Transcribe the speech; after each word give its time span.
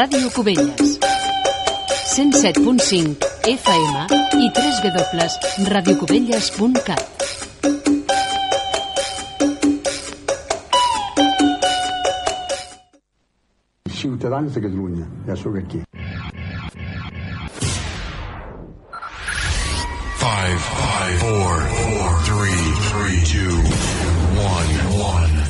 Ràdio 0.00 0.32
Cubelles. 0.32 0.96
107.5 2.16 3.20
FM 3.44 4.08
i 4.40 4.48
www.radiocubelles.cat. 4.48 7.04
Ciutadans 13.90 14.54
de 14.54 14.60
Catalunya, 14.60 15.06
ja 15.26 15.36
sóc 15.36 15.56
aquí. 15.56 15.82
Five, 20.16 20.60
five, 20.80 21.18
four, 21.20 21.60
four, 21.76 22.20
three, 22.24 22.72
three, 22.88 23.20
two, 23.28 23.52
one, 24.48 24.72
one. 24.96 25.49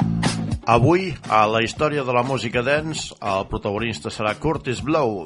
Avui, 0.71 1.09
a 1.27 1.41
la 1.51 1.59
història 1.65 2.05
de 2.07 2.13
la 2.15 2.21
música 2.23 2.61
dance, 2.63 3.11
el 3.19 3.41
protagonista 3.51 4.07
serà 4.07 4.37
Curtis 4.39 4.79
Blow. 4.87 5.25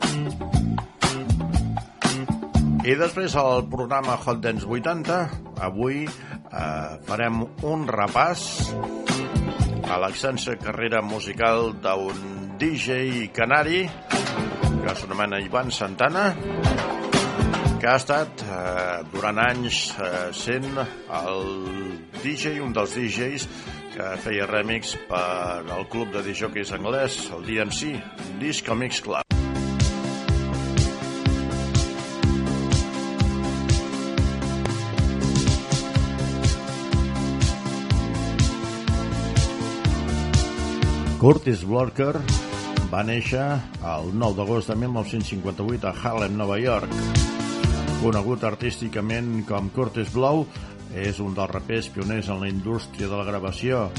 I 2.82 2.96
després 2.98 3.36
al 3.38 3.62
programa 3.70 4.16
Hot 4.18 4.42
Dance 4.42 4.66
80, 4.66 5.20
avui 5.68 6.00
eh, 6.08 6.90
farem 7.06 7.44
un 7.62 7.86
repàs 7.86 8.48
a 9.86 10.02
l'extensa 10.02 10.58
carrera 10.58 11.04
musical 11.06 11.76
d'un 11.78 12.58
DJ 12.58 13.30
canari 13.30 13.86
que 13.86 14.98
s'anomena 14.98 15.44
Ivan 15.46 15.70
Santana 15.70 16.32
que 17.78 17.86
ha 17.92 17.98
estat 18.02 18.42
eh, 18.50 19.00
durant 19.14 19.46
anys 19.46 19.92
eh, 19.94 20.12
sent 20.34 20.72
el 20.82 21.50
DJ, 22.24 22.58
un 22.66 22.74
dels 22.74 22.98
DJs 22.98 23.50
que 23.96 24.08
feia 24.20 24.46
remix 24.50 24.92
per 25.08 25.64
al 25.72 25.86
club 25.88 26.12
de 26.12 26.20
DJs 26.26 26.74
anglès, 26.76 27.16
el 27.32 27.46
DMC, 27.48 27.94
Disco 28.42 28.76
Mix 28.76 29.00
Club. 29.06 29.24
Curtis 41.22 41.64
Walker 41.64 42.20
va 42.92 43.02
néixer 43.08 43.48
el 43.96 44.12
9 44.12 44.36
d'agost 44.38 44.70
de 44.70 44.76
1958 44.84 45.88
a 45.88 45.96
Harlem, 45.96 46.36
Nova 46.38 46.60
York. 46.60 46.92
Conegut 48.04 48.44
artísticament 48.44 49.40
com 49.48 49.72
Curtis 49.74 50.12
Blow, 50.14 50.44
és 50.94 51.20
un 51.20 51.34
dels 51.36 51.52
rapers 51.52 51.90
pioners 51.90 52.30
en 52.30 52.40
la 52.44 52.50
indústria 52.52 53.08
de 53.10 53.18
la 53.18 53.26
gravació 53.28 53.90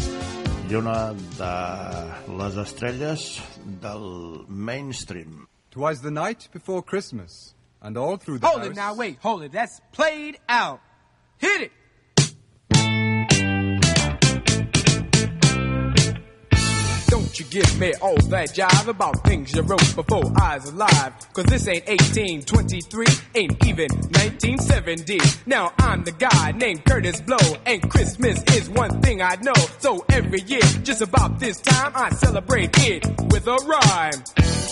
i 0.70 0.74
una 0.78 1.12
de 1.14 1.50
les 2.38 2.56
estrelles 2.62 3.26
del 3.82 4.44
mainstream. 4.48 5.46
Twas 5.70 6.00
the 6.02 6.10
night 6.10 6.48
before 6.52 6.82
Christmas, 6.82 7.54
and 7.82 7.96
all 7.96 8.16
through 8.16 8.38
the 8.38 8.46
Hold 8.46 8.62
house... 8.62 8.70
it 8.70 8.76
now, 8.76 8.94
wait, 8.94 9.18
hold 9.20 9.42
it. 9.42 9.52
That's 9.52 9.80
played 9.92 10.38
out. 10.48 10.80
Hit 11.38 11.60
it. 11.62 11.72
You 17.38 17.44
give 17.46 17.78
me 17.78 17.92
all 18.00 18.16
that 18.16 18.54
jive 18.54 18.88
about 18.88 19.22
things 19.24 19.54
you 19.54 19.60
wrote 19.60 19.94
before 19.94 20.24
I 20.40 20.56
was 20.56 20.70
alive. 20.70 21.12
Cause 21.34 21.44
this 21.44 21.68
ain't 21.68 21.86
1823, 21.86 23.06
ain't 23.34 23.66
even 23.66 23.90
1970. 23.90 25.20
Now 25.44 25.72
I'm 25.78 26.02
the 26.04 26.12
guy 26.12 26.52
named 26.52 26.86
Curtis 26.86 27.20
Blow, 27.20 27.36
and 27.66 27.82
Christmas 27.90 28.42
is 28.54 28.70
one 28.70 29.02
thing 29.02 29.20
I 29.20 29.36
know. 29.42 29.52
So 29.80 30.02
every 30.08 30.40
year, 30.42 30.62
just 30.82 31.02
about 31.02 31.38
this 31.38 31.60
time, 31.60 31.92
I 31.94 32.08
celebrate 32.10 32.70
it 32.78 33.04
with 33.30 33.46
a 33.46 33.56
rhyme. 33.66 34.65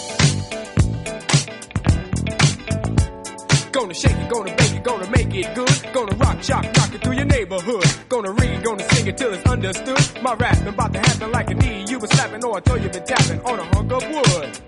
Gonna 3.74 3.92
shake 3.92 4.16
it, 4.16 4.30
gonna 4.30 4.54
bake 4.54 4.72
it, 4.72 4.84
gonna 4.84 5.10
make 5.10 5.34
it 5.34 5.52
good. 5.52 5.92
Gonna 5.92 6.14
rock, 6.14 6.40
shock, 6.44 6.64
rock 6.64 6.94
it 6.94 7.02
through 7.02 7.14
your 7.14 7.24
neighborhood. 7.24 7.84
Gonna 8.08 8.30
read, 8.30 8.62
gonna 8.62 8.88
sing 8.90 9.08
it 9.08 9.16
till 9.16 9.34
it's 9.34 9.44
understood. 9.50 10.22
My 10.22 10.34
rap 10.34 10.64
about 10.64 10.92
to 10.92 11.00
happen 11.00 11.32
like 11.32 11.50
a 11.50 11.54
knee 11.54 11.84
you 11.88 11.98
been 11.98 12.08
slapping 12.08 12.44
or 12.44 12.58
I 12.58 12.60
told 12.60 12.84
you 12.84 12.88
been 12.88 13.02
tapping 13.02 13.40
on 13.40 13.58
a 13.58 13.64
hunk 13.74 13.90
of 13.90 14.08
wood. 14.08 14.58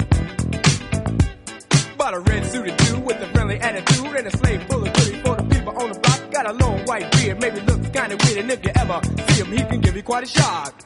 Bought 1.96 2.14
a 2.14 2.18
red 2.18 2.46
suited 2.46 2.76
dude 2.78 3.04
with 3.06 3.22
a 3.22 3.28
friendly 3.28 3.60
attitude 3.60 4.16
and 4.16 4.26
a 4.26 4.36
slave 4.36 4.64
full 4.64 4.84
of 4.84 4.92
goodies 4.92 5.22
for 5.22 5.36
the 5.36 5.44
people 5.54 5.78
on 5.80 5.92
the 5.92 6.00
block. 6.00 6.30
Got 6.32 6.50
a 6.50 6.52
long 6.54 6.80
white 6.86 7.08
beard, 7.12 7.40
maybe 7.40 7.60
looks 7.60 7.88
kinda 7.90 8.16
weird, 8.24 8.38
and 8.38 8.50
if 8.50 8.64
you 8.64 8.72
ever 8.74 9.00
see 9.28 9.44
him, 9.44 9.52
he 9.52 9.64
can 9.66 9.80
give 9.82 9.94
you 9.94 10.02
quite 10.02 10.24
a 10.24 10.26
shock. 10.26 10.82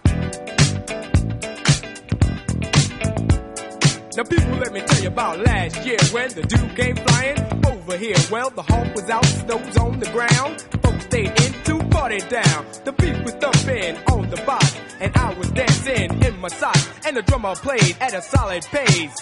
Now 4.16 4.24
people 4.24 4.56
let 4.56 4.72
me 4.72 4.80
tell 4.80 5.02
you 5.02 5.08
about 5.08 5.38
last 5.38 5.86
year 5.86 5.98
when 6.10 6.28
the 6.30 6.42
dude 6.42 6.76
came 6.76 6.96
flying 6.96 7.38
over 7.64 7.96
here. 7.96 8.16
Well, 8.28 8.50
the 8.50 8.62
hawk 8.62 8.92
was 8.96 9.08
out, 9.08 9.24
snows 9.24 9.76
on 9.76 10.00
the 10.00 10.10
ground. 10.10 10.60
Folks 10.82 11.04
stayed 11.04 11.30
in 11.40 11.52
to 11.64 11.78
party 11.90 12.18
down. 12.28 12.66
The 12.84 12.92
beat 12.92 13.22
was 13.22 13.34
thumping 13.34 13.96
on 14.10 14.28
the 14.28 14.42
box, 14.44 14.74
and 14.98 15.16
I 15.16 15.32
was 15.34 15.48
dancing 15.52 16.24
in 16.24 16.40
my 16.40 16.48
socks. 16.48 16.88
And 17.06 17.16
the 17.16 17.22
drummer 17.22 17.54
played 17.54 17.96
at 18.00 18.12
a 18.12 18.20
solid 18.20 18.64
pace. 18.64 19.16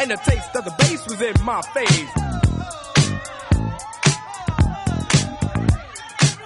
And 0.00 0.10
the 0.10 0.16
taste 0.16 0.56
of 0.56 0.64
the 0.64 0.74
bass 0.78 1.06
was 1.06 1.22
in 1.22 1.34
my 1.44 1.62
face. 1.62 2.12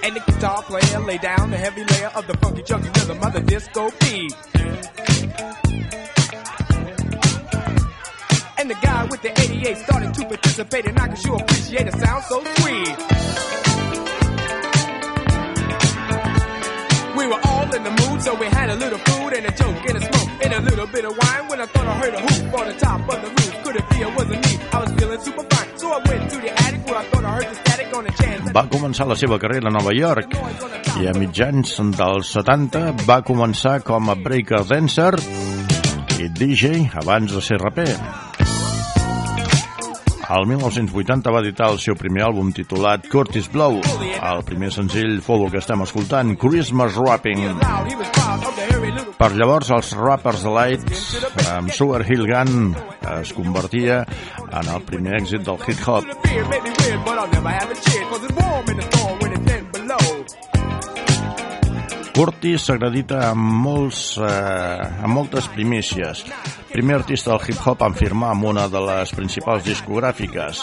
And 0.04 0.14
the 0.14 0.20
guitar 0.20 0.62
player 0.64 1.00
laid 1.00 1.22
down 1.22 1.50
the 1.50 1.56
heavy 1.56 1.84
layer 1.84 2.10
of 2.14 2.26
the 2.26 2.36
funky 2.36 2.62
chunky 2.62 2.88
rhythm 2.88 3.22
of 3.22 3.32
the 3.32 3.40
disco 3.40 3.90
beat. 4.00 4.34
98 9.56 9.76
started 9.78 10.14
to 10.14 10.24
participate, 10.26 10.86
and 10.86 10.98
I 10.98 11.08
could 11.08 11.18
sure 11.18 11.36
appreciate 11.36 11.88
a 11.88 11.92
sound 11.92 12.24
so 12.24 12.44
sweet. 12.56 12.96
We 17.16 17.26
were 17.26 17.40
all 17.42 17.74
in 17.74 17.82
the 17.88 17.94
mood, 18.00 18.22
so 18.22 18.34
we 18.34 18.46
had 18.46 18.68
a 18.68 18.76
little 18.76 18.98
food 18.98 19.32
and 19.32 19.46
a 19.46 19.52
joke 19.56 19.80
and 19.88 19.96
a 19.96 20.00
smoke 20.00 20.44
and 20.44 20.52
a 20.52 20.60
little 20.60 20.86
bit 20.86 21.04
of 21.06 21.16
wine. 21.16 21.48
When 21.48 21.60
I 21.60 21.66
thought 21.66 21.86
I 21.86 21.94
heard 22.00 22.14
a 22.14 22.20
hoop 22.20 22.60
on 22.60 22.66
the 22.68 22.74
top 22.74 23.00
of 23.00 23.18
the 23.22 23.28
roof, 23.28 23.64
could 23.64 23.76
it 23.76 23.88
be 23.88 23.96
it 23.96 24.14
wasn't 24.14 24.44
me? 24.44 24.52
I 24.72 24.78
was 24.84 24.92
feeling 24.92 25.20
super 25.20 25.44
fine, 25.48 25.78
so 25.78 25.88
I 25.88 25.98
went 26.06 26.30
to 26.30 26.36
the 26.36 26.52
attic 26.52 26.86
where 26.86 26.98
I 26.98 27.04
thought 27.04 27.24
I 27.24 27.32
heard 27.36 27.48
the 27.48 27.54
static 27.54 27.96
on 27.96 28.04
the 28.04 28.12
chance. 28.12 28.52
Va 28.52 28.68
començar 28.68 29.08
la 29.08 29.16
seva 29.16 29.40
carrera 29.40 29.72
a 29.72 29.72
Nova 29.72 29.96
York 29.96 30.36
i 31.00 31.08
a 31.08 31.16
mitjans 31.16 31.80
dels 31.96 32.36
70 32.36 33.08
va 33.08 33.22
començar 33.24 33.80
com 33.84 34.12
a 34.12 34.20
breaker 34.20 34.64
dancer 34.68 35.14
i 36.20 36.28
DJ 36.28 36.90
abans 36.92 37.32
de 37.32 37.40
ser 37.40 37.56
raper. 37.60 38.35
El 40.26 40.46
1980 40.50 41.30
va 41.30 41.40
editar 41.44 41.68
el 41.70 41.78
seu 41.78 41.94
primer 41.98 42.24
àlbum 42.26 42.48
titulat 42.54 43.04
Curtis 43.10 43.46
Blow. 43.52 43.78
El 44.16 44.42
primer 44.48 44.72
senzill 44.74 45.20
fou 45.22 45.44
el 45.46 45.52
que 45.54 45.60
estem 45.62 45.84
escoltant, 45.84 46.34
Christmas 46.42 46.98
Rapping. 46.98 47.46
Per 49.20 49.30
llavors, 49.38 49.70
els 49.76 49.92
rappers 50.00 50.42
de 50.42 50.50
Lights, 50.56 51.06
amb 51.54 51.70
Sugar 51.70 52.02
Hill 52.02 52.26
Gun, 52.26 52.74
es 53.14 53.32
convertia 53.38 54.02
en 54.50 54.74
el 54.74 54.82
primer 54.90 55.14
èxit 55.22 55.46
del 55.46 55.62
hip-hop. 55.62 56.04
Curtis 62.16 62.62
s'acredita 62.64 63.18
amb, 63.28 63.50
molts, 63.60 64.14
eh, 64.16 65.02
amb 65.04 65.12
moltes 65.12 65.50
primícies. 65.52 66.22
Primer 66.70 66.94
artista 67.02 67.34
del 67.34 67.42
hip-hop 67.44 67.82
en 67.84 67.96
firmar 67.98 68.30
amb 68.32 68.46
una 68.48 68.64
de 68.72 68.80
les 68.80 69.12
principals 69.12 69.66
discogràfiques. 69.66 70.62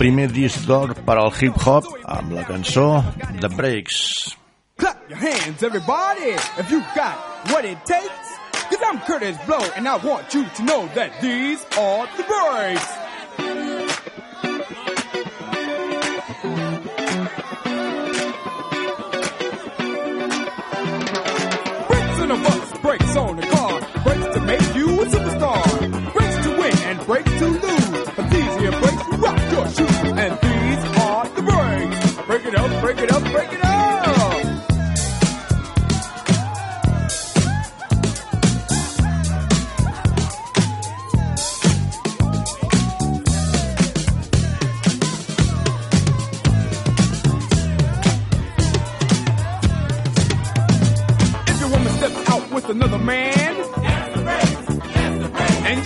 Primer 0.00 0.26
disc 0.34 0.66
d'or 0.66 0.96
per 1.06 1.16
al 1.20 1.30
hip-hop 1.30 1.86
amb 2.16 2.34
la 2.34 2.42
cançó 2.42 3.04
The 3.38 3.52
Breaks. 3.54 4.34
Clap 4.82 4.98
your 5.08 5.20
hands, 5.20 5.62
everybody, 5.62 6.34
if 6.58 6.72
you 6.72 6.82
got 6.96 7.14
what 7.52 7.64
it 7.64 7.78
takes. 7.86 8.34
Cause 8.70 8.82
I'm 8.82 8.98
Curtis 9.06 9.38
Blow, 9.46 9.62
and 9.76 9.86
I 9.86 9.96
want 9.96 10.34
you 10.34 10.44
to 10.56 10.62
know 10.64 10.88
that 10.94 11.20
these 11.20 11.64
are 11.78 12.08
the 12.16 12.24
breaks. 12.26 13.09
brakes 22.90 23.16
on 23.16 23.36
the 23.36 23.49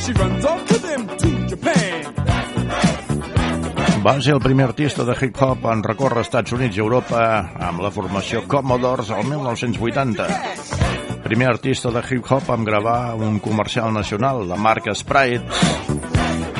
She 0.04 0.12
runs 0.12 0.44
off 0.44 0.70
with 0.70 0.82
them 0.82 1.06
to 1.06 1.28
Japan. 1.48 2.14
Va 4.04 4.12
ser 4.20 4.34
el 4.34 4.40
primer 4.44 4.66
artista 4.66 5.04
de 5.08 5.14
hip-hop 5.16 5.64
en 5.72 5.82
recórrer 5.82 6.20
Estats 6.26 6.52
Units 6.52 6.76
i 6.76 6.82
Europa 6.84 7.22
amb 7.70 7.80
la 7.80 7.88
formació 7.94 8.42
Commodores 8.44 9.08
al 9.08 9.24
1980. 9.30 10.26
Primer 11.24 11.48
artista 11.54 11.88
de 11.88 12.02
hip-hop 12.04 12.50
en 12.52 12.68
gravar 12.68 13.14
un 13.16 13.38
comercial 13.40 13.94
nacional, 13.96 14.44
la 14.46 14.60
marca 14.60 14.92
Sprite. 14.94 15.48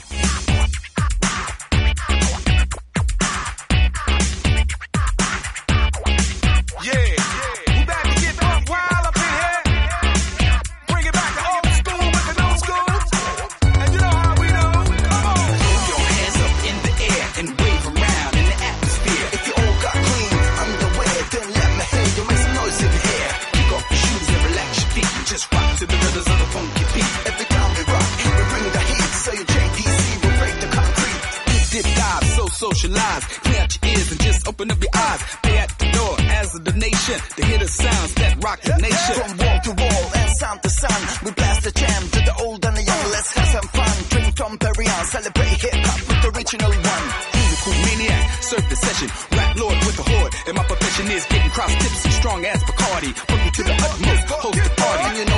nation. 37.14 37.28
They 37.38 37.46
hear 37.46 37.60
the 37.60 37.68
sounds 37.68 38.14
that 38.16 38.44
rock 38.44 38.62
the 38.62 38.78
nation. 38.78 39.16
From 39.16 39.38
wall 39.38 39.60
to 39.64 39.72
wall 39.72 40.04
and 40.16 40.30
sun 40.38 40.60
to 40.60 40.70
sun. 40.70 41.02
we 41.24 41.32
blast 41.32 41.64
the 41.64 41.72
jam 41.72 42.02
to 42.10 42.20
the 42.20 42.36
old 42.44 42.66
and 42.66 42.78
the 42.78 42.84
young. 42.84 43.06
Let's 43.12 43.32
have 43.34 43.48
some 43.48 43.68
fun. 43.70 43.96
Drink 44.10 44.38
from 44.38 44.58
Perrier, 44.58 45.04
celebrate 45.06 45.56
hip 45.62 45.74
hop 45.86 46.00
with 46.08 46.22
the 46.22 46.30
original 46.38 46.72
one. 46.72 47.06
Musical 47.34 47.74
maniac, 47.86 48.44
Surf 48.44 48.70
the 48.70 48.76
session. 48.76 49.10
Rap 49.38 49.56
lord 49.58 49.78
with 49.86 49.98
the 49.98 50.04
horde, 50.04 50.34
and 50.48 50.56
my 50.58 50.64
profession 50.64 51.06
is 51.12 51.26
getting 51.26 51.52
cross 51.52 51.74
tips 51.74 52.06
and 52.06 52.14
strong 52.14 52.46
as 52.46 52.64
Bacardi. 52.64 53.12
Working 53.30 53.54
to 53.58 53.64
the 53.64 53.74
utmost, 53.74 54.24
host 54.30 54.64
the 54.64 54.74
party. 54.82 55.33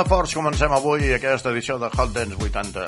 De 0.00 0.08
forts 0.08 0.32
comencem 0.32 0.72
avui 0.72 1.10
aquesta 1.12 1.50
edició 1.50 1.74
de 1.76 1.88
Hot 1.92 2.12
Dance 2.14 2.36
80. 2.40 2.84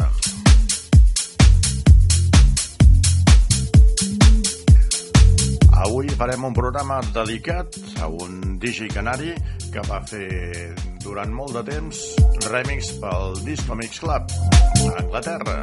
Avui 5.83 6.09
farem 6.17 6.47
un 6.49 6.57
programa 6.57 7.03
dedicat 7.13 7.77
a 8.01 8.09
un 8.09 8.57
DJ 8.63 8.89
canari 8.95 9.35
que 9.75 9.85
va 9.91 10.01
fer 10.09 10.73
durant 11.05 11.35
molt 11.37 11.59
de 11.59 11.65
temps 11.69 12.01
remix 12.49 12.95
pel 13.03 13.37
Disco 13.45 13.77
Mix 13.77 14.01
Club 14.01 14.33
a 14.33 14.97
Anglaterra. 15.03 15.59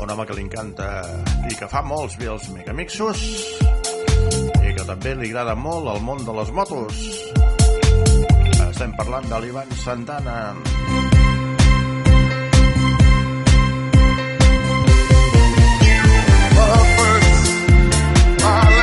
Un 0.00 0.10
home 0.10 0.26
que 0.26 0.34
li 0.34 0.48
encanta 0.48 0.90
i 1.46 1.54
que 1.54 1.70
fa 1.70 1.84
molts 1.86 2.18
bé 2.18 2.32
els 2.34 2.50
megamixos 2.56 3.22
també 4.90 5.12
li 5.14 5.28
agrada 5.30 5.54
molt 5.54 5.86
el 5.92 6.00
món 6.02 6.24
de 6.26 6.32
les 6.34 6.50
motos. 6.56 7.04
Estem 8.66 8.96
parlant 8.98 9.28
de 9.30 9.40
l'Ivan 9.44 9.70
Santana. 9.84 10.36
La 18.40 18.54
música 18.66 18.79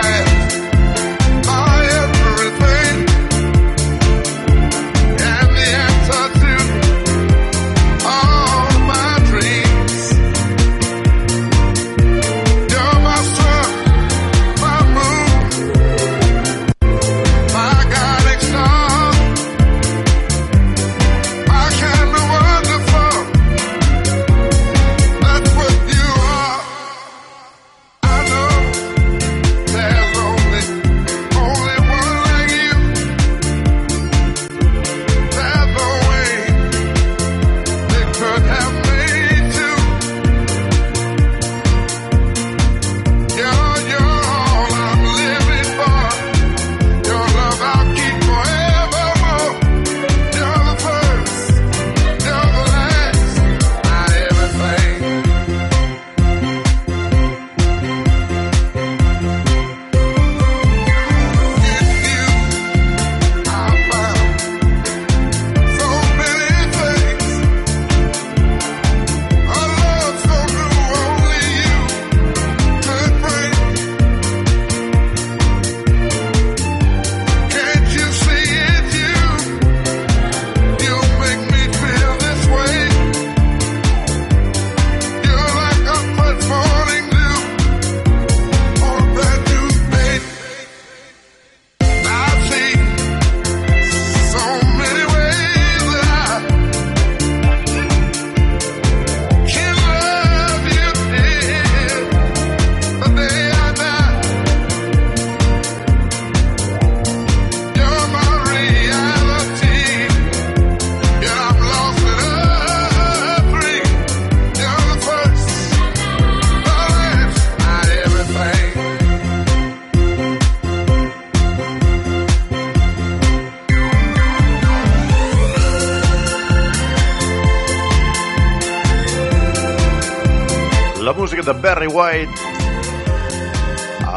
de 131.48 131.54
Barry 131.54 131.88
White, 131.88 132.42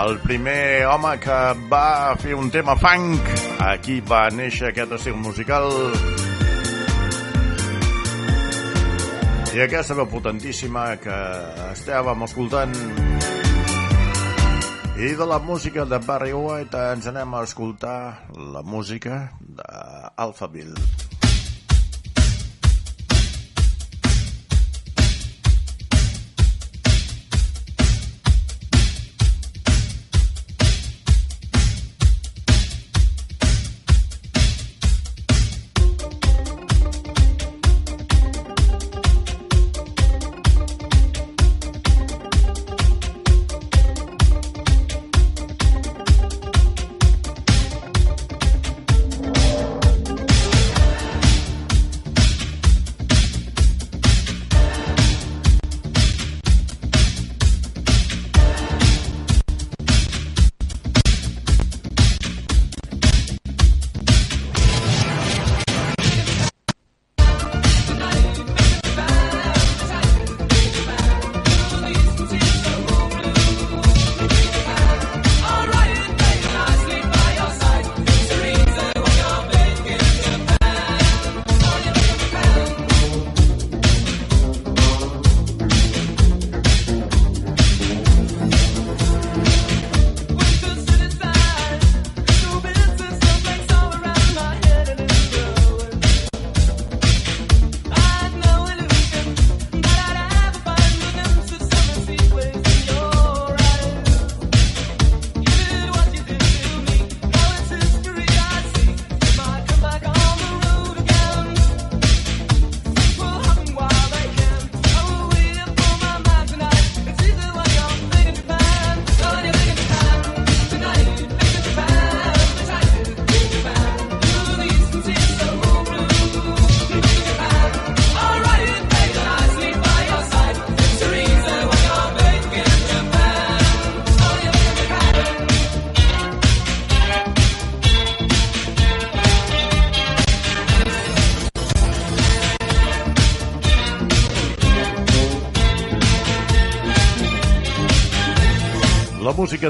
el 0.04 0.18
primer 0.18 0.84
home 0.86 1.12
que 1.22 1.36
va 1.70 2.16
fer 2.18 2.34
un 2.34 2.48
tema 2.50 2.74
funk. 2.74 3.28
Aquí 3.62 4.00
va 4.02 4.24
néixer 4.34 4.72
aquest 4.72 4.96
estil 4.96 5.14
musical. 5.14 5.70
I 9.54 9.62
aquesta 9.62 9.94
veu 9.94 10.08
potentíssima 10.10 10.88
que 10.98 11.18
estàvem 11.68 12.26
escoltant. 12.26 12.74
I 14.98 15.14
de 15.14 15.30
la 15.30 15.38
música 15.38 15.86
de 15.86 16.02
Barry 16.02 16.34
White 16.34 16.82
ens 16.96 17.06
anem 17.14 17.38
a 17.38 17.44
escoltar 17.46 18.26
la 18.34 18.66
música 18.66 19.28
d'Alphaville. 19.38 21.19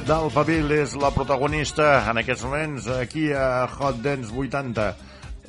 d'Alphaville 0.06 0.80
és 0.84 0.92
la 1.00 1.10
protagonista 1.14 1.88
en 2.10 2.20
aquests 2.20 2.44
moments 2.46 2.90
aquí 3.00 3.28
a 3.36 3.66
Hot 3.68 4.02
Dance 4.04 4.32
80 4.32 4.90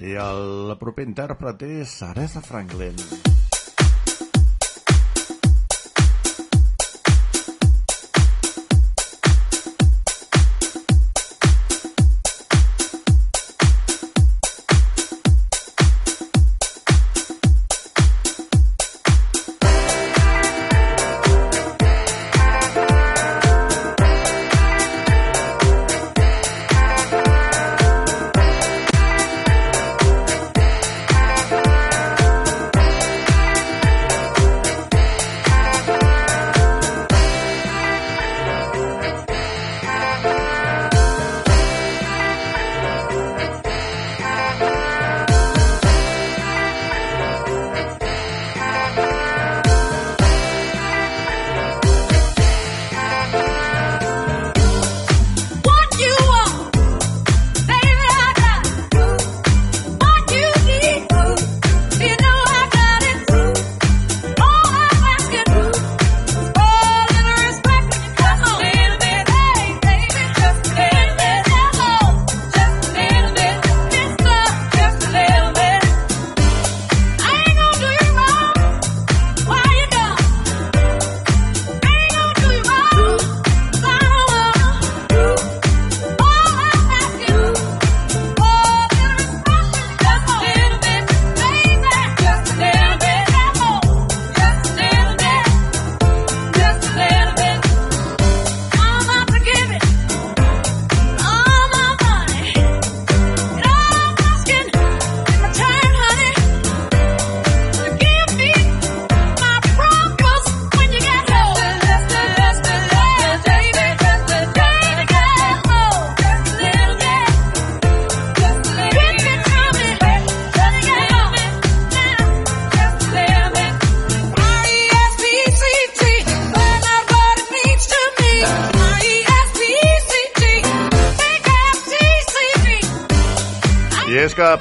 i 0.08 0.16
el 0.28 0.74
proper 0.82 1.08
intèrpret 1.10 1.68
és 1.68 2.00
Aretha 2.08 2.44
Franklin. 2.46 2.98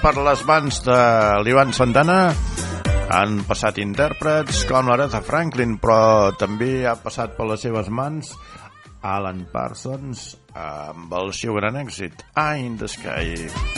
Per 0.01 0.17
les 0.17 0.43
mans 0.49 0.79
de 0.87 0.99
l'Ivan 1.45 1.75
Santana 1.77 2.19
han 3.13 3.41
passat 3.49 3.81
intèrprets 3.83 4.63
com 4.69 4.89
l'Aretha 4.89 5.21
Franklin, 5.27 5.77
però 5.83 6.31
també 6.41 6.87
ha 6.89 6.97
passat 7.01 7.37
per 7.37 7.49
les 7.51 7.67
seves 7.67 7.91
mans 7.93 8.33
Alan 9.03 9.45
Parsons 9.53 10.31
amb 10.57 11.13
el 11.21 11.35
seu 11.37 11.59
gran 11.61 11.77
èxit, 11.85 12.25
Eye 12.37 12.65
in 12.65 12.81
the 12.81 12.89
Sky. 12.89 13.69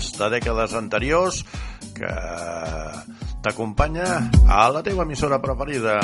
abans 0.00 0.16
de 0.16 0.28
dècades 0.32 0.72
anteriors 0.78 1.42
que 1.92 2.12
t'acompanya 3.44 4.08
a 4.48 4.68
la 4.72 4.82
teva 4.82 5.04
emissora 5.04 5.42
preferida. 5.44 6.00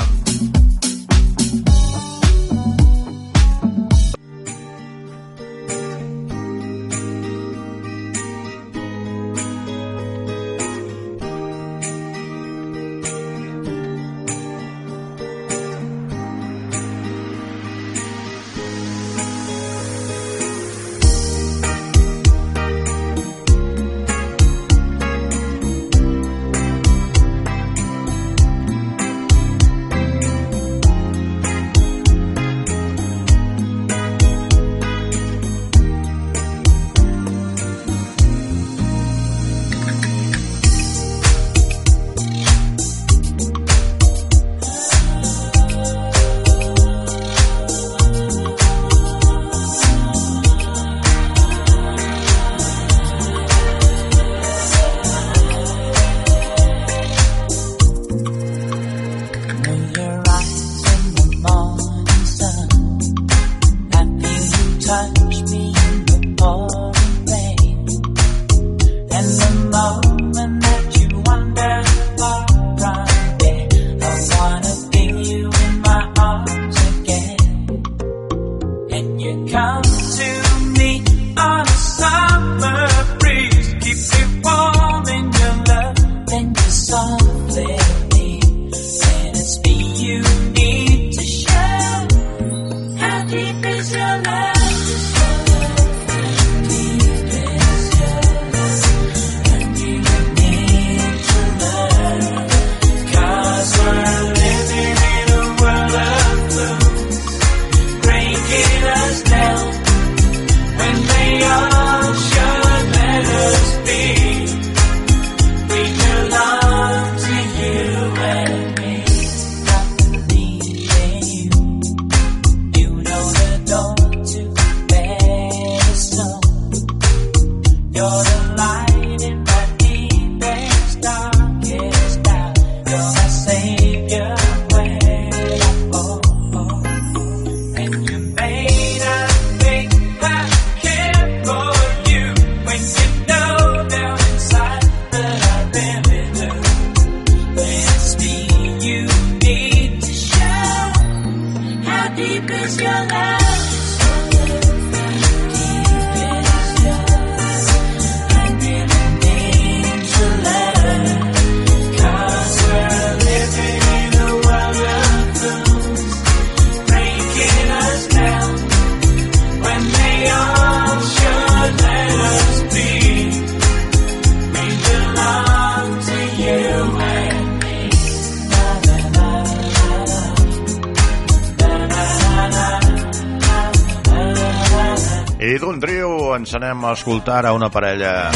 anem 186.57 186.85
a 186.85 186.93
escoltar 186.97 187.45
a 187.45 187.53
una 187.53 187.67
parella 187.69 188.31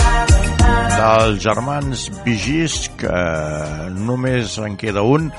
dels 0.93 1.39
germans 1.41 2.03
Vigis, 2.25 2.75
que 2.99 3.09
eh, 3.09 3.87
només 3.95 4.59
en 4.61 4.77
queda 4.77 5.01
un. 5.01 5.31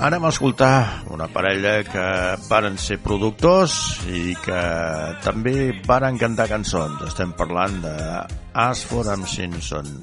Anem 0.00 0.24
a 0.24 0.32
escoltar 0.32 1.04
una 1.12 1.28
parella 1.28 1.82
que 1.84 2.06
varen 2.48 2.80
ser 2.80 3.02
productors 3.04 3.76
i 4.08 4.32
que 4.40 4.64
també 5.26 5.74
varen 5.84 6.16
cantar 6.16 6.48
cançons. 6.48 7.04
Estem 7.10 7.36
parlant 7.36 7.82
de 7.84 7.94
Asford 8.70 9.12
and 9.18 9.28
Simpson. 9.28 9.94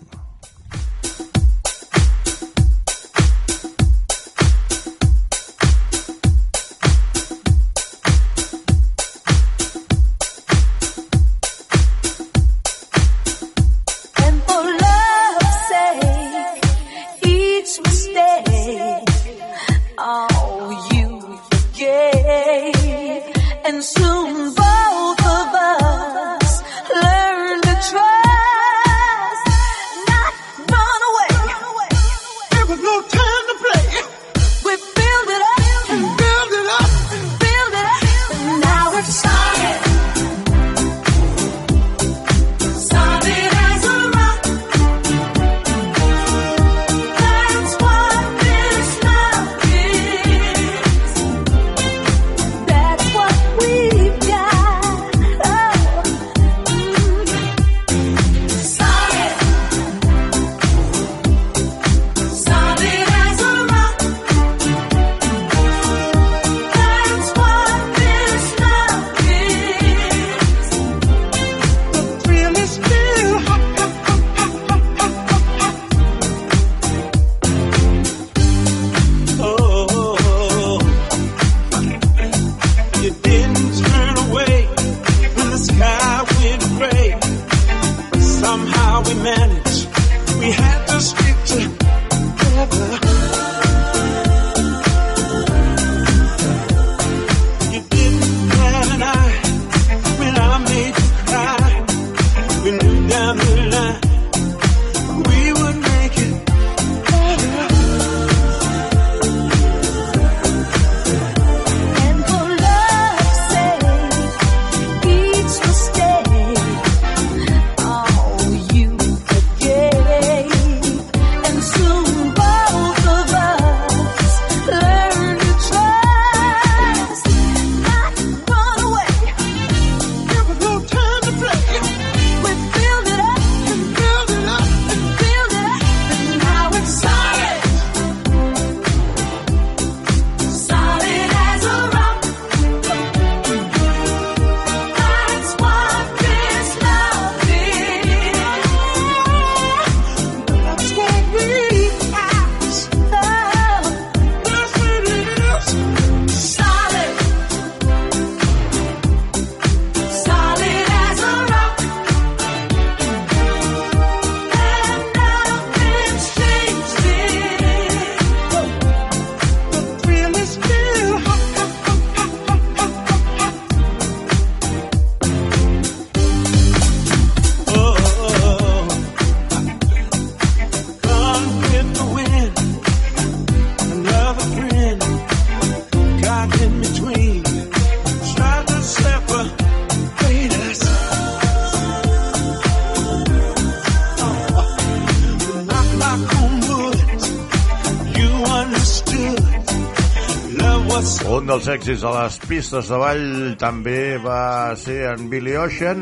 Un 201.37 201.45
dels 201.45 201.67
èxits 201.69 202.01
de 202.01 202.11
les 202.11 202.37
pistes 202.49 202.87
de 202.91 202.97
ball 202.99 203.53
també 203.61 204.17
va 204.23 204.73
ser 204.81 204.97
en 205.11 205.27
Billy 205.31 205.53
Ocean 205.59 206.01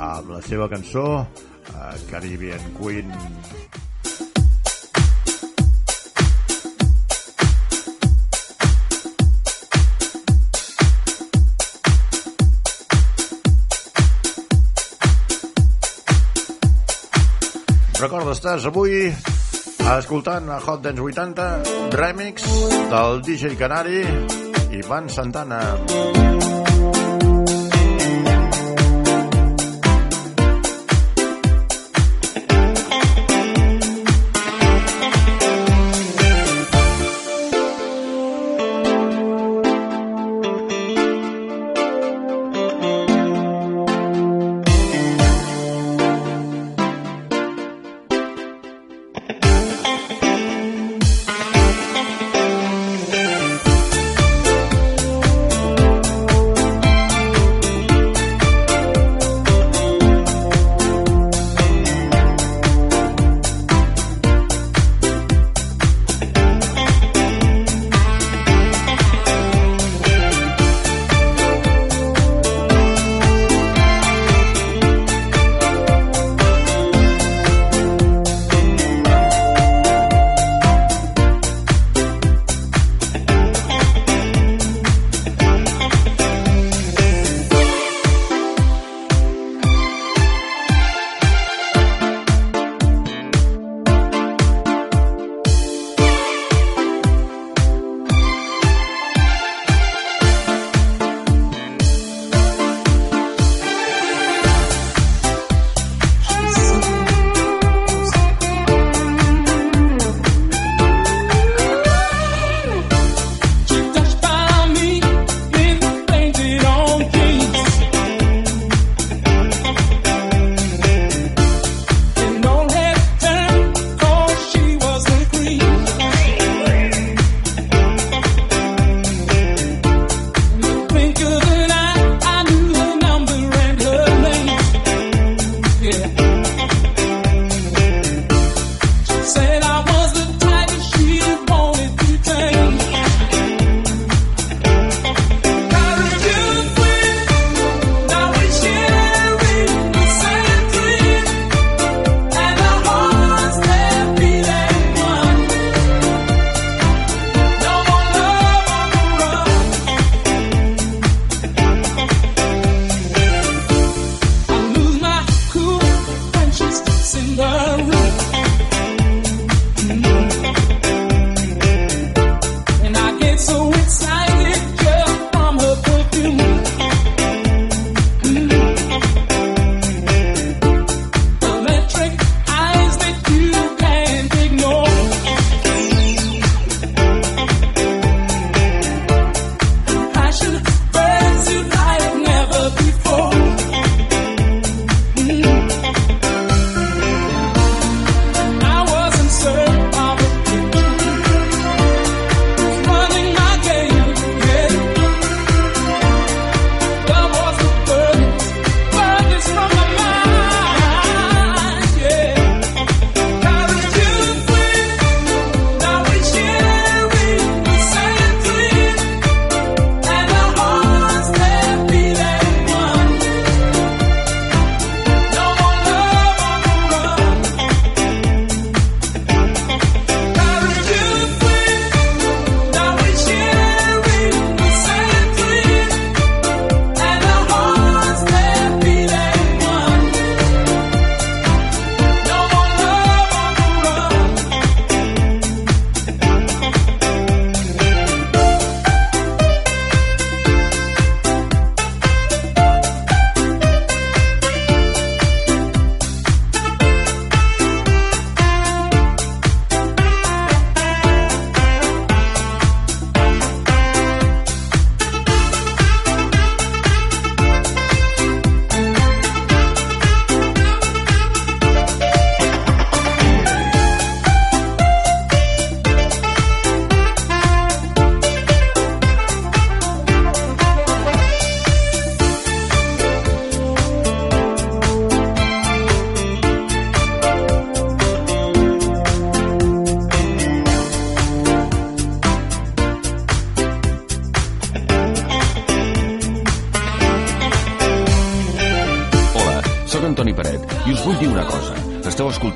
amb 0.00 0.32
la 0.34 0.40
seva 0.44 0.66
cançó 0.72 1.04
eh, 1.22 1.94
Caribbean 2.10 2.66
Queen. 2.80 3.14
Recorda, 18.00 18.32
estàs 18.32 18.64
avui 18.64 19.10
escoltant 19.92 20.48
a 20.48 20.56
Hot 20.64 20.80
Dance 20.86 21.04
80 21.04 21.48
remix 22.00 22.48
del 22.94 23.20
DJ 23.28 23.58
Canari 23.60 24.00
Ivan 24.80 25.12
Santana. 25.12 26.39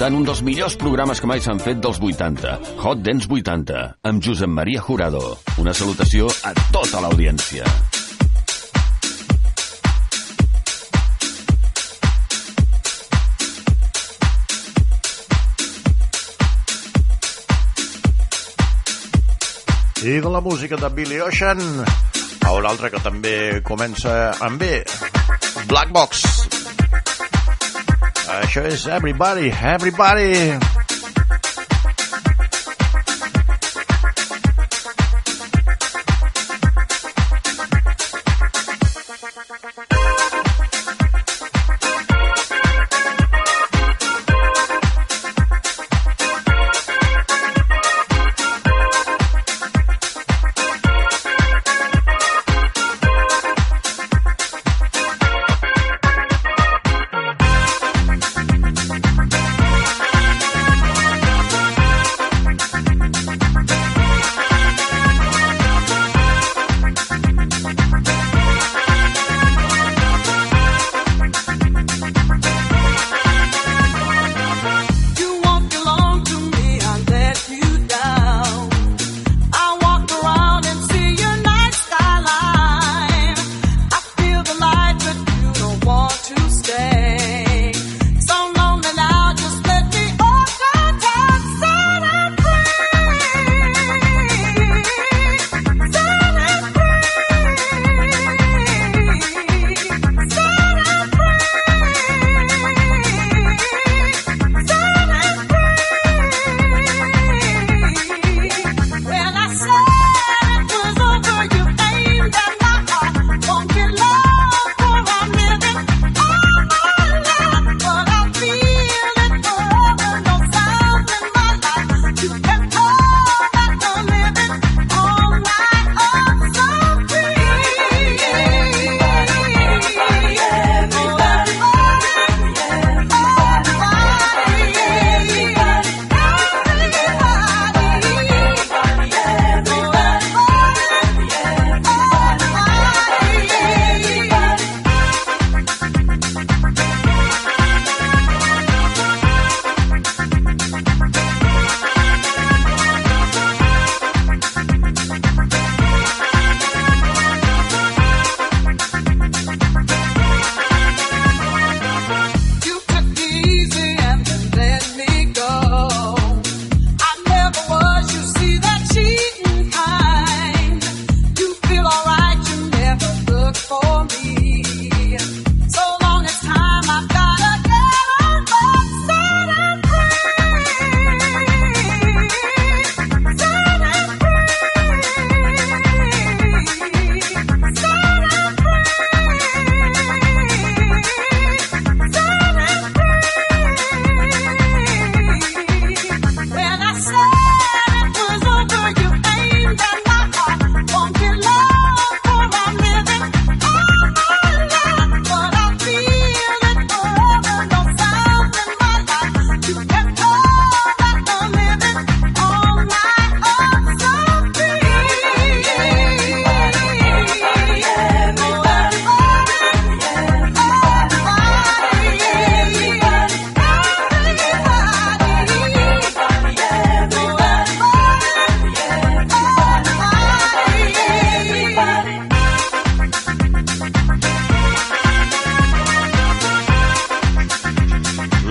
Escoltant 0.04 0.20
un 0.20 0.26
dels 0.28 0.40
millors 0.44 0.74
programes 0.76 1.20
que 1.20 1.28
mai 1.30 1.40
s'han 1.40 1.60
fet 1.64 1.78
dels 1.80 1.96
80, 1.96 2.50
Hot 2.84 3.00
Dance 3.00 3.24
80, 3.24 3.84
amb 4.04 4.20
Josep 4.20 4.50
Maria 4.52 4.82
Jurado. 4.84 5.38
Una 5.56 5.72
salutació 5.72 6.28
a 6.44 6.52
tota 6.74 7.00
l'audiència. 7.00 7.64
I 20.04 20.20
de 20.20 20.28
la 20.28 20.44
música 20.44 20.76
de 20.76 20.92
Billy 20.92 21.22
Ocean 21.24 21.64
a 22.44 22.52
un 22.52 22.66
altre 22.68 22.92
que 22.92 23.00
també 23.00 23.62
comença 23.64 24.34
amb 24.36 24.60
B, 24.60 24.82
Black 25.64 25.96
Box. 25.96 26.33
Això 28.28 28.64
és 28.64 28.86
Everybody, 28.86 29.50
Everybody. 29.50 30.73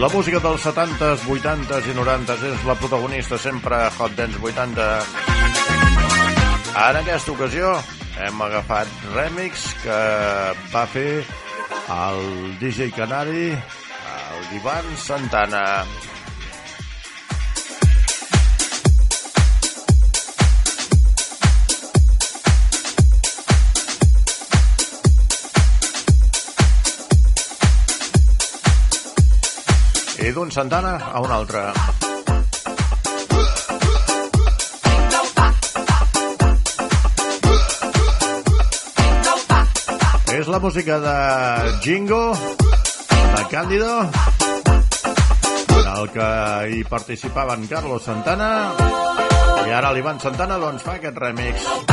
La 0.04 0.10
música 0.12 0.36
dels 0.44 0.66
70s, 0.68 1.22
80s 1.32 1.86
i 1.88 1.94
90s 1.96 2.42
és 2.50 2.64
la 2.68 2.74
protagonista 2.76 3.38
sempre 3.40 3.78
a 3.86 3.92
Hot 3.96 4.18
Dance 4.18 4.36
80. 4.36 4.88
En 6.76 7.00
aquesta 7.00 7.32
ocasió 7.32 7.70
hem 8.26 8.44
agafat 8.44 8.92
remix 9.14 9.64
que 9.80 10.00
va 10.74 10.84
fer 10.92 11.24
el 11.96 12.20
DJ 12.60 12.90
Canari, 12.98 13.54
el 13.56 14.58
Ivan 14.60 14.92
Santana. 15.00 15.64
I 30.24 30.32
d'un 30.32 30.50
Santana 30.56 30.94
a 31.12 31.20
un 31.20 31.32
altre. 31.36 31.62
És 40.32 40.48
la 40.48 40.60
música 40.64 41.00
de 41.04 41.18
Jingo, 41.84 42.22
de 43.36 43.44
Cándido, 43.52 43.92
el 45.98 46.10
que 46.16 46.30
hi 46.72 46.84
participaven 46.88 47.68
Carlos 47.68 48.08
Santana, 48.08 48.54
i 49.68 49.76
ara 49.76 49.92
l'Ivan 49.92 50.24
Santana 50.24 50.58
doncs, 50.58 50.88
fa 50.88 50.96
aquest 51.02 51.20
remix. 51.20 51.93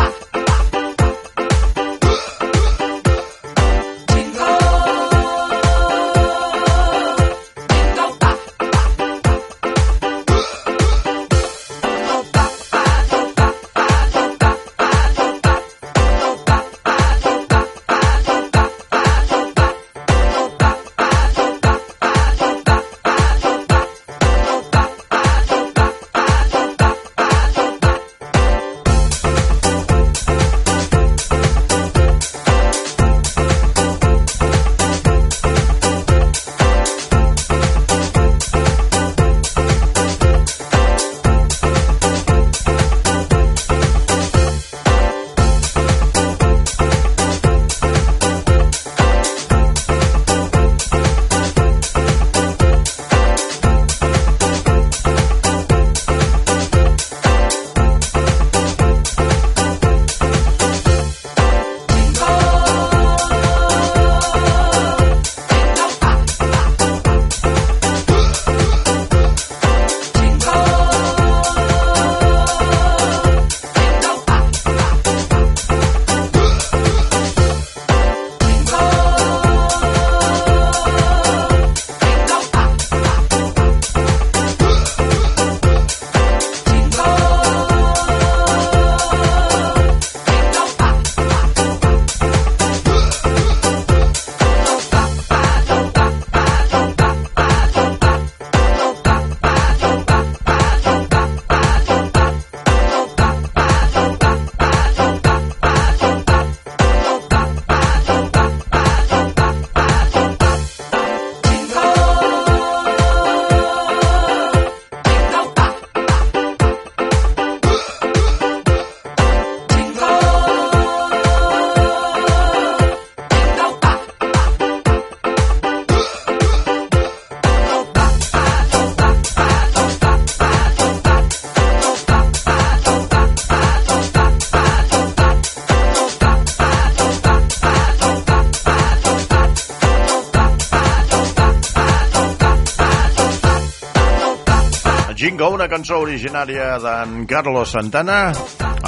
Cançó 145.70 146.00
originària 146.02 146.78
d'en 146.82 147.26
Carlos 147.30 147.70
Santana, 147.76 148.32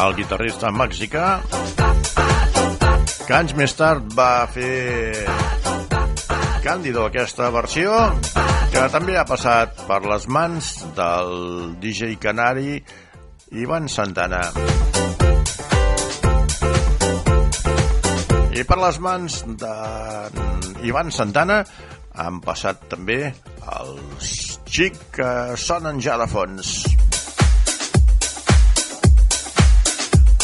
el 0.02 0.14
guitarrista 0.18 0.72
mexicà, 0.74 1.26
que 3.22 3.34
anys 3.36 3.54
més 3.54 3.74
tard 3.78 4.08
va 4.18 4.46
fer 4.50 5.22
Càndido 6.62 7.04
aquesta 7.06 7.52
versió, 7.54 7.94
que 8.74 8.82
també 8.90 9.14
ha 9.18 9.24
passat 9.28 9.84
per 9.86 10.00
les 10.06 10.26
mans 10.26 10.72
del 10.98 11.32
DJ 11.82 12.16
canari 12.22 12.76
Ivan 13.62 13.86
Santana. 13.90 14.42
I 18.52 18.66
per 18.66 18.78
les 18.82 19.00
mans 19.02 19.40
d'Ivan 19.62 21.14
Santana 21.14 21.62
han 22.26 22.42
passat 22.44 22.86
també 22.90 23.18
xic 24.72 24.94
que 25.12 25.30
sonen 25.60 25.98
ja 26.00 26.14
de 26.16 26.24
fons. 26.32 26.68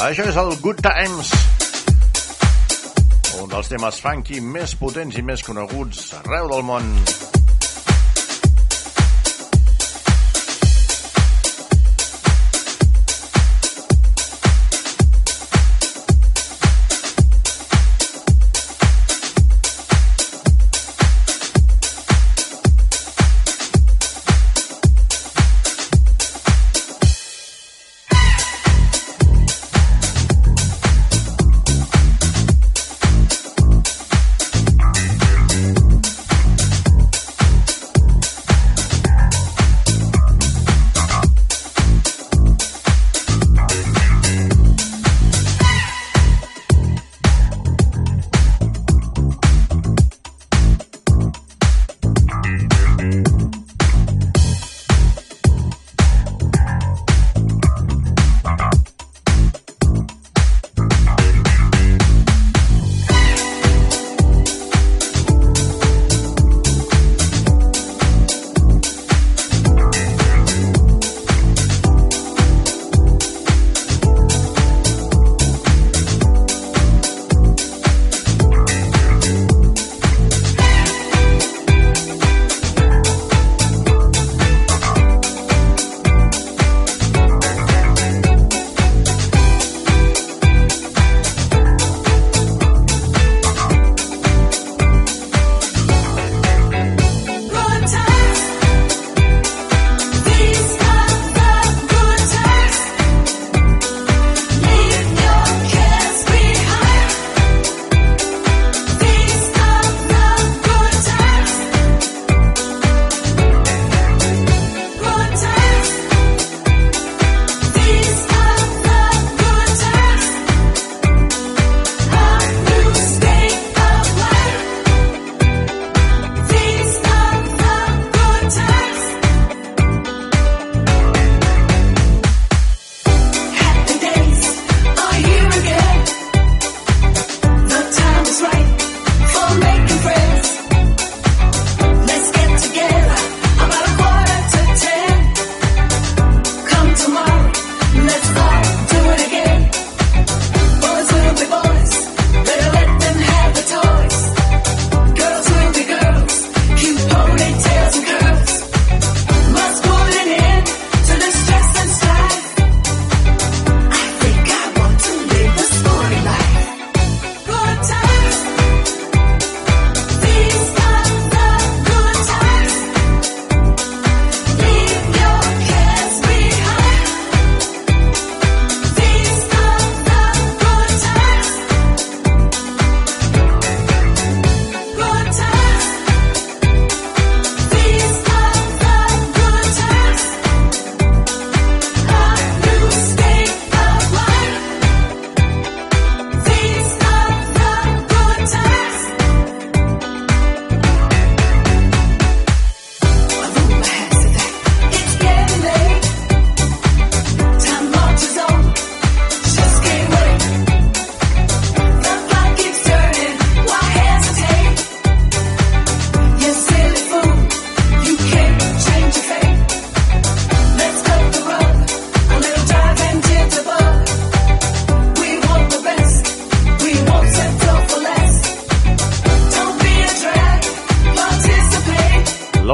Això 0.05 0.27
és 0.29 0.37
el 0.43 0.53
Good 0.61 0.83
Times, 0.85 1.33
un 3.41 3.49
dels 3.55 3.73
temes 3.73 4.03
funky 4.05 4.43
més 4.45 4.77
potents 4.77 5.17
i 5.17 5.25
més 5.25 5.47
coneguts 5.49 6.13
arreu 6.21 6.53
del 6.53 6.69
món. 6.69 6.93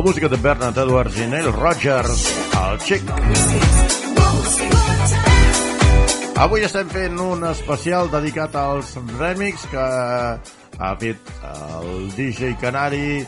Música 0.05 0.29
de 0.29 0.37
Bernard 0.37 0.77
Edwards 0.77 1.17
i 1.17 1.27
Neil 1.33 1.47
Rogers, 1.51 2.25
el 2.61 2.75
xic. 2.85 3.07
Avui 6.45 6.67
estem 6.67 6.91
fent 6.93 7.17
un 7.25 7.47
especial 7.49 8.11
dedicat 8.13 8.53
als 8.61 8.91
remix 9.15 9.65
que 9.73 9.81
ha 9.81 10.91
fet 11.01 11.33
el 11.49 11.89
DJ 12.19 12.53
Canari 12.61 13.25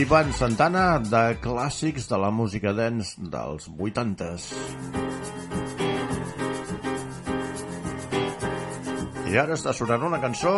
Ivan 0.00 0.34
Santana 0.34 0.98
de 0.98 1.22
clàssics 1.44 2.10
de 2.10 2.18
la 2.18 2.32
música 2.34 2.74
dance 2.74 3.14
dels 3.22 3.70
80s. 3.70 4.50
I 9.30 9.38
ara 9.46 9.54
està 9.54 9.70
sonant 9.70 10.10
una 10.10 10.18
cançó 10.18 10.56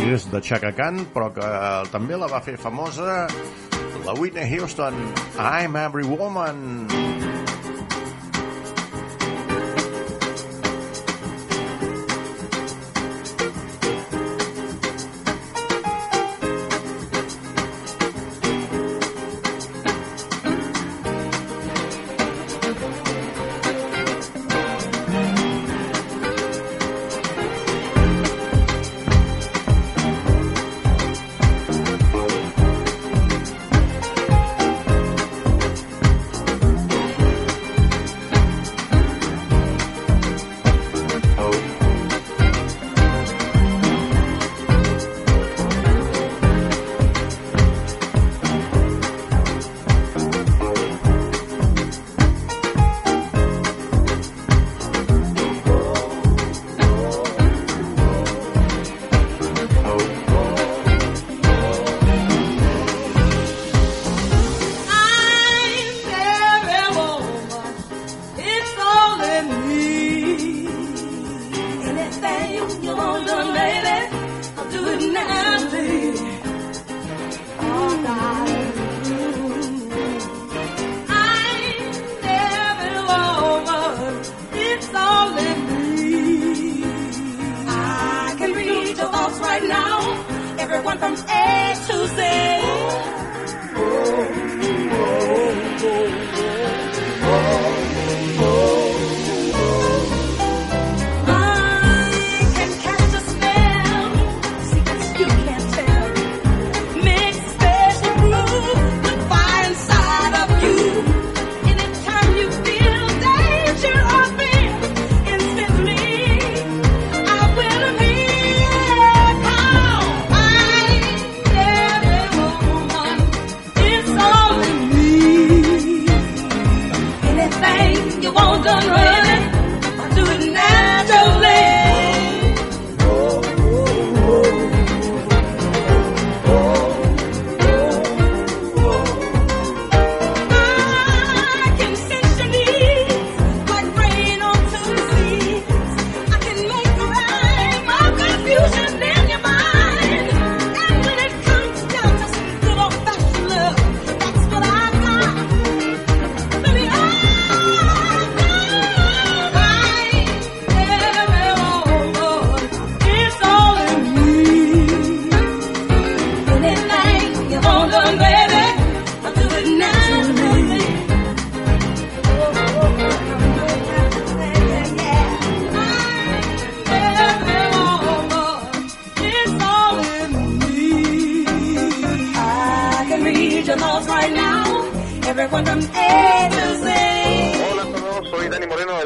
que 0.00 0.14
és 0.16 0.24
de 0.32 0.40
Chaka 0.40 0.70
Khan, 0.76 1.02
però 1.14 1.28
que 1.36 1.44
eh, 1.44 1.88
també 1.92 2.16
la 2.16 2.28
va 2.30 2.40
fer 2.44 2.56
famosa 2.60 3.26
la 4.06 4.16
Whitney 4.16 4.48
Houston, 4.48 4.96
I'm 5.36 5.76
Every 5.76 6.08
Woman. 6.08 7.09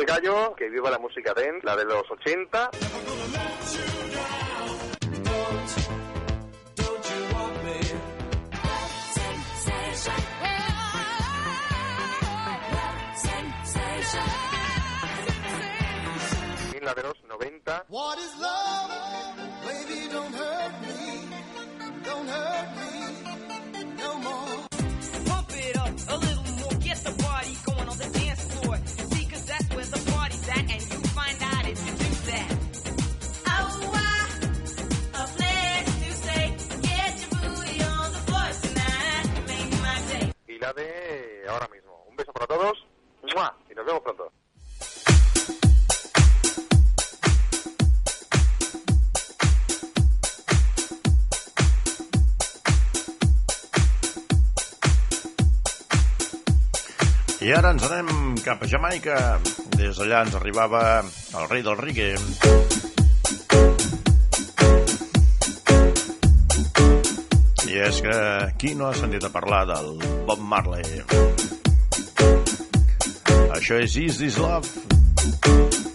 Gallo, 0.04 0.54
que 0.56 0.68
viva 0.68 0.90
la 0.90 0.98
música 0.98 1.32
dance, 1.34 1.64
la 1.64 1.76
de 1.76 1.84
los 1.84 2.10
80. 2.10 2.70
La 16.82 16.92
de 16.92 17.02
los 17.02 17.24
90. 17.24 17.86
Baby, 19.64 20.08
don't 20.12 20.34
hurt 20.34 20.72
me, 20.82 21.28
don't 22.04 22.28
hurt 22.28 22.76
me 22.76 22.94
no 23.96 24.18
more. 24.18 24.73
de 40.72 41.44
ahora 41.48 41.68
mismo. 41.68 42.04
Un 42.08 42.16
beso 42.16 42.32
para 42.32 42.46
todos 42.46 42.86
¡Mua! 43.34 43.56
y 43.70 43.74
nos 43.74 43.86
vemos 43.86 44.02
pronto. 44.02 44.32
I 57.44 57.50
ara 57.52 57.74
ens 57.74 57.84
anem 57.84 58.38
cap 58.40 58.62
a 58.64 58.68
Jamaica. 58.68 59.18
Des 59.76 59.98
d'allà 60.00 60.22
ens 60.24 60.38
arribava 60.38 61.02
el 61.04 61.50
rei 61.50 61.60
del 61.66 61.76
reggae. 61.76 62.73
És 67.74 67.96
que 68.00 68.16
qui 68.60 68.70
no 68.78 68.86
ha 68.86 68.94
sentit 68.94 69.24
a 69.26 69.30
parlar 69.34 69.64
del 69.66 69.96
Bob 70.28 70.38
Marley? 70.38 71.02
Això 73.56 73.80
és 73.82 73.96
Is 73.98 74.20
This 74.22 74.38
Love? 74.38 74.70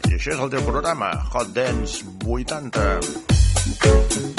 I 0.09 0.17
això 0.17 0.35
és 0.35 0.43
el 0.43 0.51
teu 0.57 0.67
programa, 0.67 1.13
Hot 1.31 1.55
Dance 1.55 2.03
80. 2.27 4.38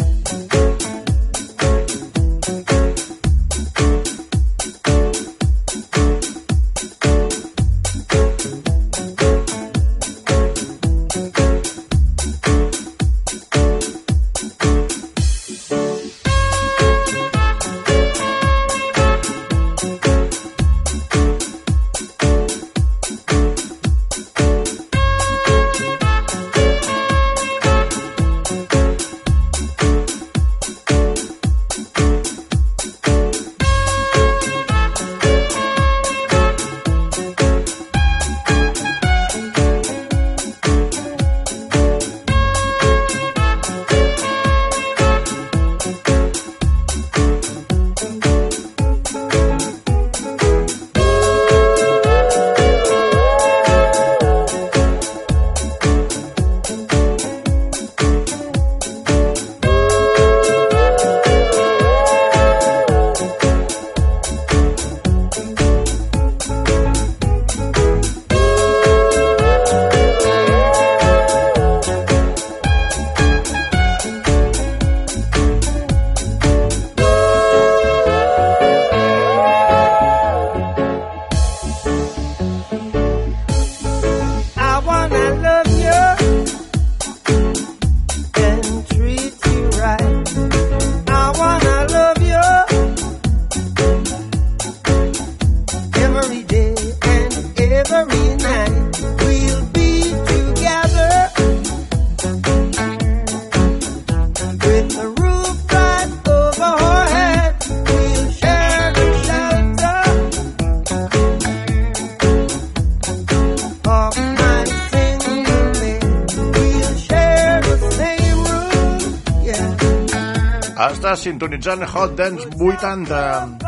Sintonitzant 121.31 121.85
Hot 121.95 122.17
Dance 122.19 122.43
80. 122.59 123.59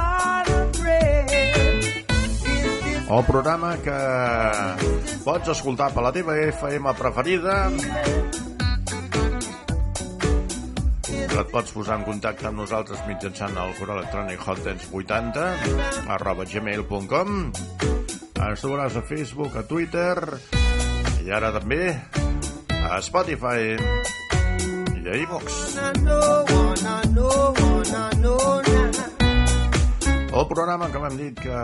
El 3.12 3.24
programa 3.28 3.76
que 3.84 3.98
pots 5.22 5.52
escoltar 5.52 5.92
per 5.94 6.02
la 6.02 6.10
teva 6.14 6.34
FM 6.48 6.94
preferida. 6.98 7.56
Et 11.12 11.52
pots 11.52 11.70
posar 11.74 12.00
en 12.00 12.06
contacte 12.08 12.48
amb 12.50 12.58
nosaltres 12.64 13.04
mitjançant 13.06 13.54
el 13.54 13.76
correu 13.78 14.00
electrònic 14.00 14.42
hotdance80 14.42 15.46
arroba 16.16 16.48
gmail.com 16.48 17.30
ens 18.42 18.64
trobaràs 18.64 18.98
a 18.98 19.04
Facebook, 19.06 19.54
a 19.54 19.62
Twitter 19.70 20.16
i 21.22 21.30
ara 21.30 21.54
també 21.54 21.94
a 22.74 22.98
Spotify 23.06 23.78
i 24.98 25.06
a 25.06 25.22
iVox. 25.22 26.61
El 30.32 30.48
programa 30.48 30.88
que 30.90 30.98
m'hem 30.98 31.16
dit 31.20 31.38
que 31.38 31.58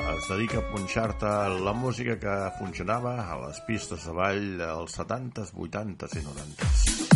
es 0.00 0.28
dedica 0.30 0.58
a 0.60 0.68
punxar-te 0.70 1.32
la 1.66 1.72
música 1.76 2.14
que 2.18 2.36
funcionava 2.56 3.12
a 3.28 3.36
les 3.42 3.58
pistes 3.66 4.06
de 4.06 4.14
ball 4.16 4.46
dels 4.60 4.96
70s, 4.96 5.52
80s 5.52 6.16
i 6.16 6.22
90s. 6.24 7.12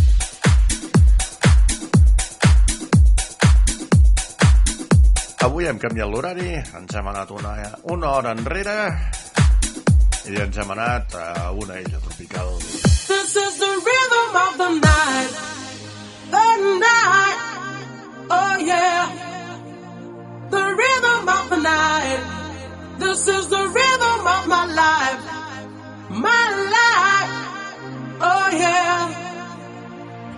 Avui 5.49 5.64
hem 5.71 5.79
canviat 5.81 6.12
l'horari, 6.12 6.53
ens 6.61 6.97
hem 7.01 7.12
anat 7.14 7.31
una, 7.33 7.57
una 7.97 8.12
hora 8.19 8.37
enrere 8.37 8.79
i 10.29 10.41
ens 10.43 10.59
hem 10.59 10.71
anat 10.77 11.14
a 11.23 11.53
una 11.57 11.81
illa 11.81 11.99
tropical. 12.05 12.59
This 12.61 13.37
is 13.37 13.59
the 13.64 13.75
rhythm 13.89 14.43
of 14.47 14.59
the 14.59 14.71
night. 14.81 15.56
Night. 16.57 17.39
Oh 18.31 18.57
yeah. 18.59 19.11
The 20.51 20.65
rhythm 20.81 21.29
of 21.29 21.51
the 21.51 21.57
night. 21.57 22.23
This 22.99 23.29
is 23.29 23.49
the 23.49 23.65
rhythm 23.79 24.27
of 24.27 24.49
my 24.49 24.65
life. 24.65 25.23
My 26.11 26.45
life. 26.77 27.33
Oh 28.23 28.49
yeah. 28.53 29.27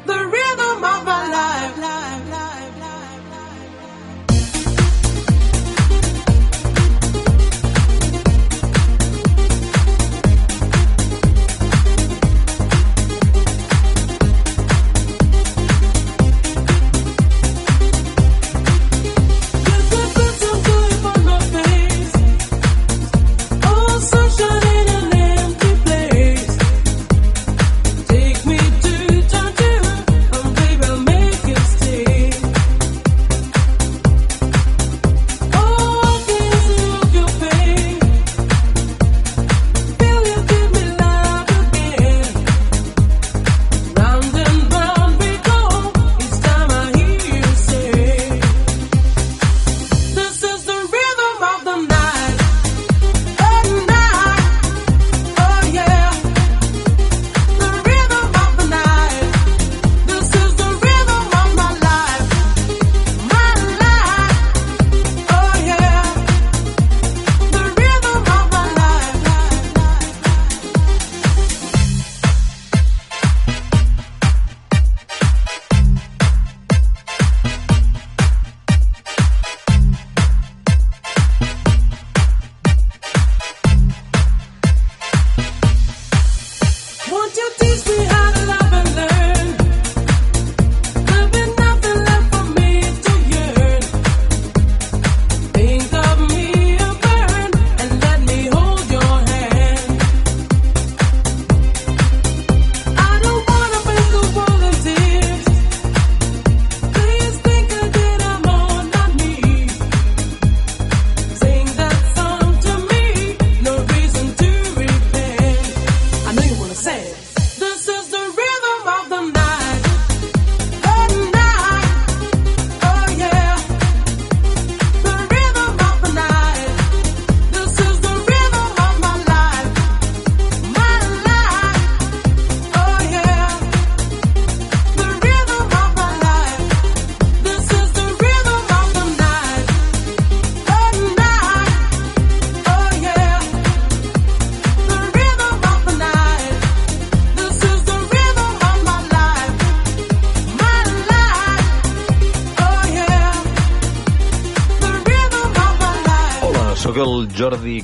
The 0.06 0.18
rhythm 0.34 0.84
of 0.84 1.04
my 1.04 1.28
life, 1.38 1.78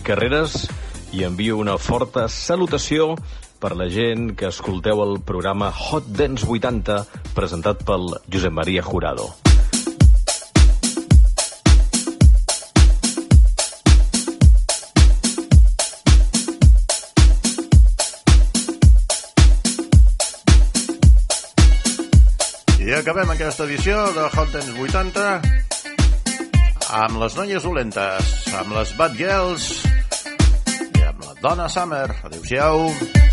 Carreras 0.05 0.69
i 1.17 1.23
envio 1.25 1.57
una 1.57 1.79
forta 1.81 2.27
salutació 2.29 3.15
per 3.57 3.71
la 3.73 3.87
gent 3.89 4.35
que 4.37 4.51
escolteu 4.51 5.01
el 5.01 5.15
programa 5.25 5.71
Hot 5.73 6.11
Dance 6.19 6.45
80 6.45 6.99
presentat 7.33 7.81
pel 7.89 8.13
Josep 8.29 8.53
Maria 8.53 8.83
Jurado. 8.85 9.31
I 22.85 22.93
acabem 23.01 23.33
aquesta 23.33 23.65
edició 23.65 24.05
de 24.13 24.29
Hot 24.29 24.53
Dance 24.53 24.77
80 24.77 25.27
amb 26.95 27.19
les 27.25 27.41
noies 27.41 27.65
dolentes, 27.65 28.37
amb 28.61 28.77
les 28.77 28.93
Bad 29.01 29.17
Girls 29.17 29.94
Donna 31.45 31.69
Summer. 31.69 32.09
Adéu-siau. 32.25 33.24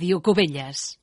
Ràdio 0.00 0.18
Cubelles. 0.22 0.99